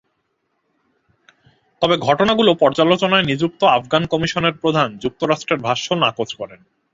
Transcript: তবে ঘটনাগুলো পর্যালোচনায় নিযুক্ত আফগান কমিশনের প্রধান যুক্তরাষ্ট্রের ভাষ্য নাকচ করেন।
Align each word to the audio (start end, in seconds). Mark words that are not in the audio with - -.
তবে 1.81 1.95
ঘটনাগুলো 1.97 2.51
পর্যালোচনায় 2.53 3.27
নিযুক্ত 3.27 3.61
আফগান 3.77 4.03
কমিশনের 4.05 4.53
প্রধান 4.53 4.87
যুক্তরাষ্ট্রের 4.97 5.59
ভাষ্য 5.61 5.87
নাকচ 5.93 6.29
করেন। 6.35 6.59